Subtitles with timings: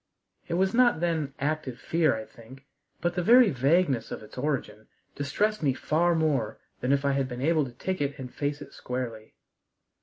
[0.47, 2.65] It was not then active fear, I think,
[3.01, 7.29] but the very vagueness of its origin distressed me far more than if I had
[7.29, 9.35] been able to ticket and face it squarely.